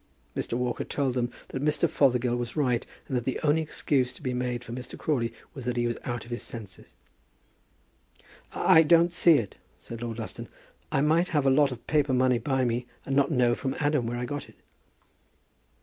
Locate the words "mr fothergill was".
1.63-2.55